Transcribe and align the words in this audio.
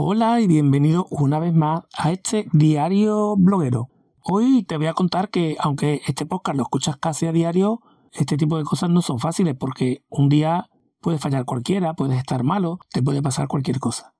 Hola 0.00 0.40
y 0.40 0.46
bienvenido 0.46 1.08
una 1.10 1.40
vez 1.40 1.52
más 1.52 1.82
a 1.92 2.12
este 2.12 2.46
diario 2.52 3.34
bloguero. 3.36 3.88
Hoy 4.22 4.62
te 4.62 4.76
voy 4.76 4.86
a 4.86 4.92
contar 4.92 5.28
que 5.28 5.56
aunque 5.58 6.02
este 6.06 6.24
podcast 6.24 6.56
lo 6.56 6.62
escuchas 6.62 6.96
casi 6.98 7.26
a 7.26 7.32
diario, 7.32 7.80
este 8.12 8.36
tipo 8.36 8.58
de 8.58 8.62
cosas 8.62 8.90
no 8.90 9.02
son 9.02 9.18
fáciles 9.18 9.56
porque 9.58 10.04
un 10.08 10.28
día 10.28 10.70
puede 11.00 11.18
fallar 11.18 11.44
cualquiera, 11.46 11.94
puedes 11.94 12.16
estar 12.16 12.44
malo, 12.44 12.78
te 12.92 13.02
puede 13.02 13.22
pasar 13.22 13.48
cualquier 13.48 13.80
cosa. 13.80 14.14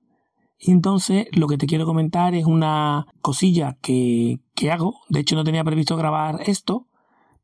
Y 0.57 0.71
entonces 0.71 1.27
lo 1.31 1.47
que 1.47 1.57
te 1.57 1.65
quiero 1.65 1.85
comentar 1.85 2.35
es 2.35 2.45
una 2.45 3.07
cosilla 3.21 3.77
que, 3.81 4.41
que 4.55 4.73
hago. 4.73 4.99
De 5.07 5.21
hecho 5.21 5.37
no 5.37 5.45
tenía 5.45 5.63
previsto 5.63 5.95
grabar 5.95 6.41
esto, 6.45 6.88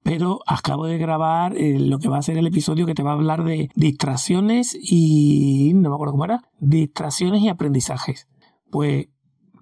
pero 0.05 0.41
acabo 0.45 0.85
de 0.85 0.99
grabar 0.99 1.57
eh, 1.57 1.79
lo 1.79 1.97
que 1.97 2.09
va 2.09 2.19
a 2.19 2.21
ser 2.21 2.37
el 2.37 2.45
episodio 2.45 2.85
que 2.85 2.93
te 2.93 3.01
va 3.01 3.09
a 3.09 3.13
hablar 3.15 3.43
de 3.43 3.71
distracciones 3.73 4.77
y... 4.79 5.71
no 5.73 5.89
me 5.89 5.95
acuerdo 5.95 6.11
cómo 6.11 6.25
era. 6.25 6.43
Distracciones 6.59 7.41
y 7.41 7.49
aprendizajes. 7.49 8.27
Pues 8.69 9.07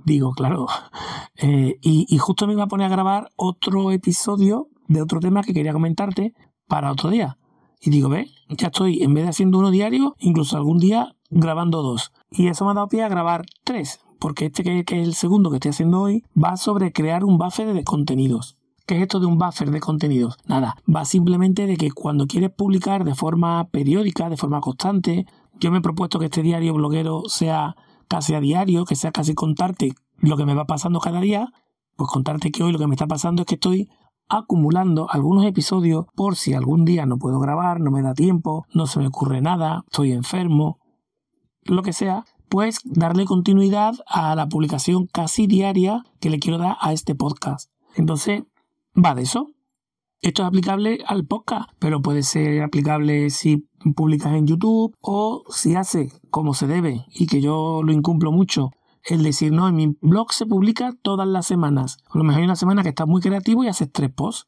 digo, 0.04 0.34
claro. 0.34 0.68
Eh, 1.36 1.80
y, 1.82 2.18
justo 2.20 2.46
me 2.46 2.54
iba 2.54 2.64
a 2.64 2.68
poner 2.68 2.86
a 2.86 2.90
grabar 2.90 3.32
otro 3.36 3.92
episodio 3.92 4.68
de 4.88 5.02
otro 5.02 5.20
tema 5.20 5.42
que 5.42 5.54
quería 5.54 5.74
comentarte 5.74 6.34
para 6.68 6.92
otro 6.92 7.10
día. 7.10 7.38
Y 7.82 7.90
digo, 7.90 8.08
ve, 8.08 8.30
ya 8.50 8.68
estoy, 8.68 9.02
en 9.02 9.14
vez 9.14 9.24
de 9.24 9.32
haciendo 9.32 9.58
uno 9.58 9.72
diario, 9.72 10.16
incluso 10.20 10.56
algún 10.56 10.78
día 10.78 11.16
grabando 11.32 11.82
dos. 11.82 12.14
Y 12.30 12.48
eso 12.48 12.66
me 12.66 12.72
ha 12.72 12.76
dado 12.76 12.88
pie 12.88 13.04
a 13.04 13.10
grabar 13.10 13.46
tres, 13.64 14.00
porque 14.20 14.46
este 14.46 14.64
que, 14.64 14.86
que 14.86 15.02
es 15.02 15.08
el 15.08 15.16
segundo 15.16 15.50
que 15.50 15.56
estoy 15.56 15.72
haciendo 15.72 16.02
hoy 16.02 16.24
va 16.42 16.56
sobre 16.56 16.94
crear 16.94 17.26
un 17.26 17.38
buffer 17.38 17.74
de 17.74 17.84
contenidos. 17.84 18.58
¿Qué 18.86 18.98
es 18.98 19.02
esto 19.04 19.22
de 19.22 19.28
un 19.28 19.38
buffer 19.38 19.72
de 19.72 19.80
contenidos? 19.80 20.38
Nada, 20.46 20.76
va 20.94 21.06
simplemente 21.06 21.68
de 21.68 21.78
que 21.78 21.92
cuando 21.92 22.28
quieres 22.28 22.52
publicar 22.52 23.06
de 23.06 23.16
forma 23.16 23.70
periódica, 23.70 24.30
de 24.30 24.36
forma 24.36 24.60
constante, 24.60 25.26
yo 25.58 25.72
me 25.72 25.78
he 25.78 25.82
propuesto 25.82 26.20
que 26.20 26.26
este 26.26 26.42
diario 26.42 26.74
bloguero 26.74 27.24
sea 27.28 27.78
casi 28.10 28.34
a 28.34 28.42
diario, 28.42 28.84
que 28.84 28.98
sea 28.98 29.14
casi 29.14 29.36
contarte 29.36 29.94
lo 30.18 30.36
que 30.36 30.46
me 30.46 30.54
va 30.54 30.66
pasando 30.66 31.00
cada 31.00 31.22
día, 31.22 31.48
pues 31.96 32.10
contarte 32.10 32.52
que 32.52 32.62
hoy 32.62 32.74
lo 32.74 32.80
que 32.80 32.88
me 32.88 32.96
está 32.96 33.08
pasando 33.08 33.44
es 33.44 33.46
que 33.46 33.56
estoy 33.56 33.90
acumulando 34.28 35.10
algunos 35.10 35.46
episodios 35.46 36.06
por 36.14 36.36
si 36.36 36.54
algún 36.54 36.84
día 36.84 37.06
no 37.06 37.18
puedo 37.18 37.40
grabar, 37.40 37.80
no 37.80 37.90
me 37.90 38.02
da 38.02 38.14
tiempo, 38.14 38.66
no 38.74 38.86
se 38.88 39.00
me 39.00 39.08
ocurre 39.08 39.42
nada, 39.42 39.84
estoy 39.88 40.12
enfermo, 40.12 40.80
lo 41.64 41.84
que 41.84 41.94
sea, 41.94 42.26
pues 42.50 42.80
darle 42.84 43.24
continuidad 43.24 43.96
a 44.08 44.36
la 44.36 44.48
publicación 44.50 45.08
casi 45.08 45.48
diaria 45.48 46.04
que 46.20 46.30
le 46.30 46.40
quiero 46.40 46.58
dar 46.58 46.76
a 46.82 46.92
este 46.92 47.16
podcast. 47.16 47.72
Entonces, 47.96 48.44
va 48.96 49.16
de 49.16 49.24
eso. 49.24 49.48
Esto 50.22 50.44
es 50.44 50.48
aplicable 50.48 51.00
al 51.06 51.26
podcast, 51.26 51.70
pero 51.80 52.02
puede 52.02 52.24
ser 52.24 52.62
aplicable 52.64 53.30
si 53.30 53.68
publicas 53.96 54.34
en 54.34 54.48
YouTube 54.48 54.96
o 55.02 55.44
si 55.50 55.76
hace 55.76 56.14
como 56.30 56.54
se 56.54 56.68
debe 56.68 57.06
y 57.14 57.28
que 57.28 57.42
yo 57.42 57.82
lo 57.84 57.92
incumplo 57.92 58.32
mucho. 58.32 58.72
El 59.04 59.22
decir, 59.22 59.52
no, 59.52 59.68
en 59.68 59.76
mi 59.76 59.98
blog 60.00 60.32
se 60.32 60.46
publica 60.46 60.94
todas 61.02 61.28
las 61.28 61.46
semanas. 61.46 61.98
A 62.10 62.18
lo 62.18 62.24
mejor 62.24 62.40
hay 62.40 62.46
una 62.46 62.56
semana 62.56 62.84
que 62.84 62.90
estás 62.90 63.08
muy 63.08 63.22
creativo 63.22 63.64
y 63.64 63.68
haces 63.68 63.92
tres 63.92 64.12
posts. 64.14 64.48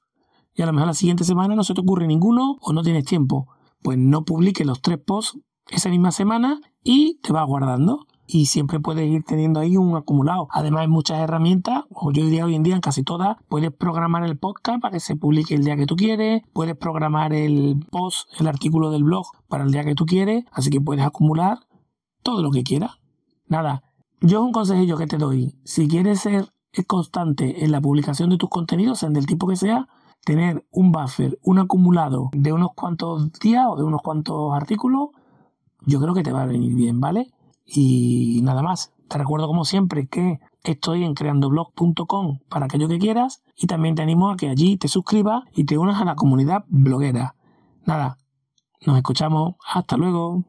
Y 0.53 0.61
a 0.61 0.65
lo 0.65 0.71
mejor 0.71 0.87
la 0.87 0.93
siguiente 0.93 1.25
semana 1.25 1.55
no 1.55 1.65
se 1.65 1.73
te 1.73 1.81
ocurre 1.81 2.07
ninguno 2.07 2.55
o 2.61 2.71
no 2.71 2.81
tienes 2.81 3.03
tiempo. 3.03 3.49
Pues 3.81 3.97
no 3.97 4.23
publiques 4.23 4.65
los 4.65 4.81
tres 4.81 4.97
posts 4.97 5.37
esa 5.69 5.89
misma 5.89 6.11
semana 6.13 6.61
y 6.83 7.19
te 7.21 7.33
vas 7.33 7.45
guardando 7.45 8.07
y 8.27 8.47
siempre 8.47 8.79
puedes 8.79 9.07
ir 9.07 9.23
teniendo 9.23 9.59
ahí 9.59 9.77
un 9.77 9.95
acumulado. 9.95 10.47
Además 10.51 10.81
hay 10.81 10.87
muchas 10.87 11.19
herramientas, 11.19 11.83
o 11.89 12.11
yo 12.11 12.23
diría 12.23 12.45
hoy 12.45 12.55
en 12.55 12.63
día 12.63 12.75
en 12.75 12.81
casi 12.81 13.03
todas, 13.03 13.37
puedes 13.47 13.71
programar 13.71 14.23
el 14.23 14.37
podcast 14.37 14.81
para 14.81 14.93
que 14.93 14.99
se 14.99 15.15
publique 15.15 15.55
el 15.55 15.63
día 15.63 15.75
que 15.75 15.85
tú 15.85 15.95
quieres, 15.95 16.43
puedes 16.53 16.75
programar 16.75 17.33
el 17.33 17.85
post, 17.91 18.29
el 18.39 18.47
artículo 18.47 18.91
del 18.91 19.03
blog 19.03 19.25
para 19.47 19.63
el 19.63 19.71
día 19.71 19.83
que 19.83 19.95
tú 19.95 20.05
quieres, 20.05 20.45
así 20.51 20.69
que 20.69 20.81
puedes 20.81 21.05
acumular 21.05 21.59
todo 22.23 22.41
lo 22.41 22.51
que 22.51 22.63
quieras. 22.63 22.99
Nada, 23.47 23.83
yo 24.21 24.43
un 24.43 24.51
consejillo 24.51 24.97
que 24.97 25.07
te 25.07 25.17
doy, 25.17 25.55
si 25.63 25.87
quieres 25.87 26.19
ser 26.21 26.49
constante 26.87 27.63
en 27.63 27.71
la 27.71 27.79
publicación 27.79 28.29
de 28.29 28.37
tus 28.37 28.49
contenidos, 28.49 28.99
sean 28.99 29.13
del 29.13 29.27
tipo 29.27 29.47
que 29.47 29.55
sea, 29.55 29.87
tener 30.25 30.65
un 30.71 30.91
buffer, 30.91 31.37
un 31.43 31.59
acumulado 31.59 32.31
de 32.33 32.51
unos 32.51 32.73
cuantos 32.75 33.31
días 33.33 33.65
o 33.69 33.75
de 33.75 33.83
unos 33.83 34.01
cuantos 34.01 34.53
artículos, 34.53 35.09
yo 35.85 36.01
creo 36.01 36.13
que 36.13 36.23
te 36.23 36.31
va 36.31 36.41
a 36.41 36.47
venir 36.47 36.73
bien, 36.73 36.99
¿vale? 36.99 37.31
Y 37.65 38.41
nada 38.43 38.61
más. 38.61 38.93
Te 39.07 39.17
recuerdo 39.17 39.47
como 39.47 39.65
siempre 39.65 40.07
que 40.07 40.39
estoy 40.63 41.03
en 41.03 41.13
creandoblog.com 41.13 42.39
para 42.49 42.65
aquello 42.65 42.87
que 42.87 42.97
quieras 42.97 43.43
y 43.55 43.67
también 43.67 43.95
te 43.95 44.01
animo 44.01 44.31
a 44.31 44.37
que 44.37 44.49
allí 44.49 44.77
te 44.77 44.87
suscribas 44.87 45.43
y 45.53 45.65
te 45.65 45.77
unas 45.77 46.01
a 46.01 46.05
la 46.05 46.15
comunidad 46.15 46.65
bloguera. 46.67 47.35
Nada, 47.85 48.17
nos 48.85 48.97
escuchamos. 48.97 49.55
Hasta 49.67 49.97
luego. 49.97 50.43